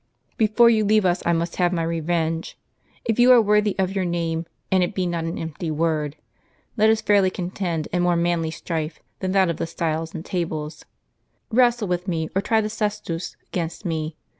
[0.35, 2.57] Before you leave us I must have my revenge.
[3.05, 6.15] If you are worthy of your name, and it be not an empty word,*
[6.75, 10.79] let us fairly contend in more manly strife than that of the style and tables,
[10.79, 10.85] t
[11.57, 14.15] Wrestle with me, or try the cestust against me.